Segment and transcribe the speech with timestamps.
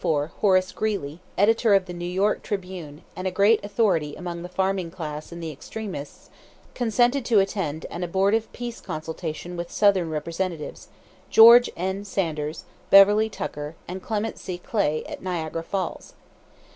[0.03, 4.41] In 1864, Horace Greeley, editor of the New York Tribune, and a great authority among
[4.41, 6.31] the farming class and the extremists,
[6.73, 10.87] consented to attend an abortive peace consultation with Southern representatives,
[11.29, 12.03] George N.
[12.03, 14.57] Sanders, Beverly Tucker, and Clement C.
[14.57, 16.15] Clay, at Niagara Falls.